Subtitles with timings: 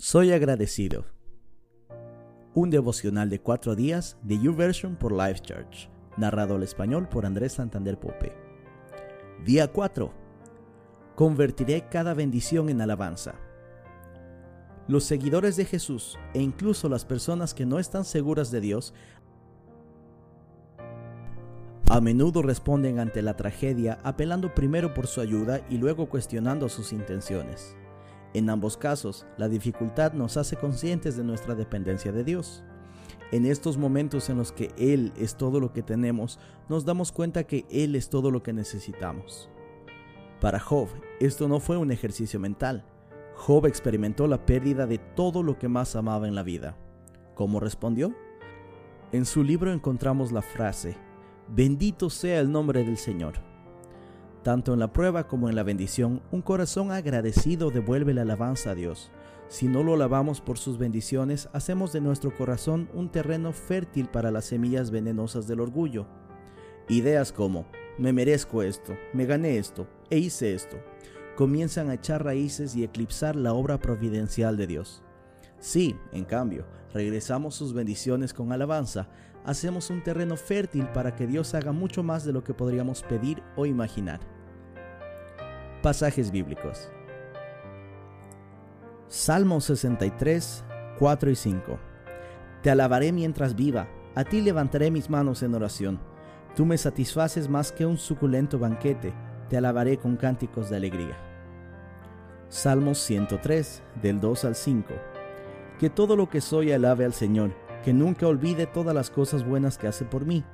[0.00, 1.06] Soy agradecido.
[2.54, 7.54] Un devocional de cuatro días de YouVersion por Life Church, narrado al español por Andrés
[7.54, 8.32] Santander Pope.
[9.44, 10.12] Día 4.
[11.16, 13.34] Convertiré cada bendición en alabanza.
[14.86, 18.94] Los seguidores de Jesús e incluso las personas que no están seguras de Dios
[21.90, 26.92] a menudo responden ante la tragedia apelando primero por su ayuda y luego cuestionando sus
[26.92, 27.74] intenciones.
[28.34, 32.62] En ambos casos, la dificultad nos hace conscientes de nuestra dependencia de Dios.
[33.32, 37.44] En estos momentos en los que Él es todo lo que tenemos, nos damos cuenta
[37.44, 39.50] que Él es todo lo que necesitamos.
[40.40, 40.88] Para Job,
[41.20, 42.84] esto no fue un ejercicio mental.
[43.34, 46.76] Job experimentó la pérdida de todo lo que más amaba en la vida.
[47.34, 48.14] ¿Cómo respondió?
[49.12, 50.96] En su libro encontramos la frase,
[51.50, 53.34] Bendito sea el nombre del Señor.
[54.48, 58.74] Tanto en la prueba como en la bendición, un corazón agradecido devuelve la alabanza a
[58.74, 59.10] Dios.
[59.48, 64.30] Si no lo alabamos por sus bendiciones, hacemos de nuestro corazón un terreno fértil para
[64.30, 66.06] las semillas venenosas del orgullo.
[66.88, 67.66] Ideas como,
[67.98, 70.78] me merezco esto, me gané esto e hice esto,
[71.36, 75.02] comienzan a echar raíces y eclipsar la obra providencial de Dios.
[75.58, 76.64] Si, en cambio,
[76.94, 79.10] regresamos sus bendiciones con alabanza,
[79.44, 83.42] hacemos un terreno fértil para que Dios haga mucho más de lo que podríamos pedir
[83.54, 84.37] o imaginar.
[85.82, 86.90] Pasajes bíblicos.
[89.06, 90.64] Salmo 63,
[90.98, 91.78] 4 y 5.
[92.62, 96.00] Te alabaré mientras viva, a ti levantaré mis manos en oración.
[96.56, 99.14] Tú me satisfaces más que un suculento banquete,
[99.48, 101.16] te alabaré con cánticos de alegría.
[102.48, 104.94] Salmos 103, del 2 al 5.
[105.78, 107.54] Que todo lo que soy alabe al Señor,
[107.84, 110.44] que nunca olvide todas las cosas buenas que hace por mí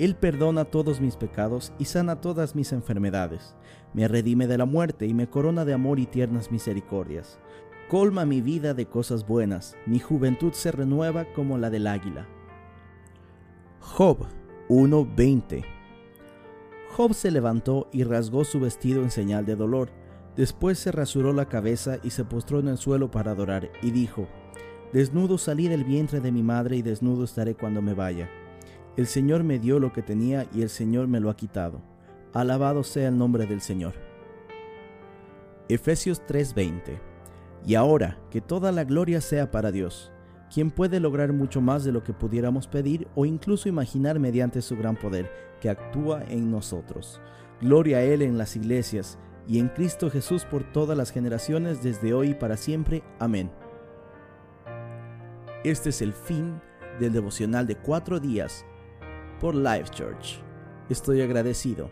[0.00, 3.54] él perdona todos mis pecados y sana todas mis enfermedades.
[3.92, 7.38] Me redime de la muerte y me corona de amor y tiernas misericordias.
[7.90, 12.26] Colma mi vida de cosas buenas, mi juventud se renueva como la del águila.
[13.80, 14.26] Job
[14.68, 15.64] 1:20
[16.96, 19.90] Job se levantó y rasgó su vestido en señal de dolor.
[20.34, 24.28] Después se rasuró la cabeza y se postró en el suelo para adorar, y dijo,
[24.94, 28.30] Desnudo salí del vientre de mi madre y desnudo estaré cuando me vaya.
[28.96, 31.80] El Señor me dio lo que tenía y el Señor me lo ha quitado.
[32.32, 33.94] Alabado sea el nombre del Señor.
[35.68, 36.98] Efesios 3:20
[37.64, 40.10] Y ahora, que toda la gloria sea para Dios,
[40.52, 44.76] quien puede lograr mucho más de lo que pudiéramos pedir o incluso imaginar mediante su
[44.76, 45.30] gran poder,
[45.60, 47.20] que actúa en nosotros.
[47.60, 52.12] Gloria a Él en las iglesias y en Cristo Jesús por todas las generaciones, desde
[52.12, 53.04] hoy y para siempre.
[53.20, 53.50] Amén.
[55.62, 56.60] Este es el fin
[56.98, 58.64] del devocional de cuatro días
[59.40, 60.38] por Life Church.
[60.90, 61.90] Estoy agradecido